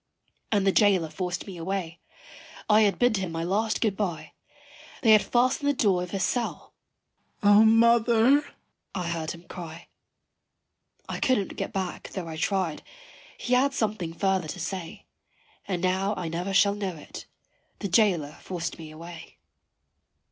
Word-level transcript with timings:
And 0.51 0.65
the 0.65 0.71
jailer 0.71 1.09
forced 1.11 1.45
me 1.45 1.57
away. 1.57 1.99
I 2.67 2.81
had 2.81 2.97
bid 2.97 3.17
him 3.17 3.31
my 3.31 3.43
last 3.43 3.81
good 3.81 3.95
bye; 3.95 4.31
They 5.03 5.11
had 5.11 5.21
fastened 5.21 5.69
the 5.69 5.73
door 5.73 6.01
of 6.01 6.09
his 6.09 6.23
cell. 6.23 6.73
"O 7.43 7.63
mother!" 7.63 8.43
I 8.95 9.09
heard 9.09 9.29
him 9.29 9.43
cry. 9.43 9.89
I 11.07 11.19
couldn't 11.19 11.55
get 11.55 11.71
back 11.71 12.09
tho' 12.13 12.27
I 12.27 12.37
tried, 12.37 12.81
he 13.37 13.53
had 13.53 13.75
something 13.75 14.11
further 14.15 14.47
to 14.47 14.59
say, 14.59 15.05
And 15.67 15.83
now 15.83 16.15
I 16.17 16.29
never 16.29 16.51
shall 16.51 16.73
know 16.73 16.95
it. 16.95 17.27
The 17.77 17.87
jailer 17.87 18.39
forced 18.41 18.79
me 18.79 18.89
away. 18.89 19.37